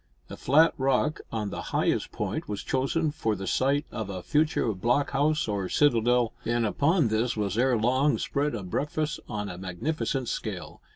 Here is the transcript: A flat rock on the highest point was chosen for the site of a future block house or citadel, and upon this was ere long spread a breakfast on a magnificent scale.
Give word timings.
A 0.31 0.35
flat 0.35 0.73
rock 0.79 1.21
on 1.31 1.51
the 1.51 1.61
highest 1.61 2.11
point 2.11 2.47
was 2.49 2.63
chosen 2.63 3.11
for 3.11 3.35
the 3.35 3.45
site 3.45 3.85
of 3.91 4.09
a 4.09 4.23
future 4.23 4.73
block 4.73 5.11
house 5.11 5.47
or 5.47 5.69
citadel, 5.69 6.33
and 6.43 6.65
upon 6.65 7.09
this 7.09 7.37
was 7.37 7.55
ere 7.55 7.77
long 7.77 8.17
spread 8.17 8.55
a 8.55 8.63
breakfast 8.63 9.19
on 9.29 9.47
a 9.47 9.59
magnificent 9.59 10.27
scale. 10.27 10.81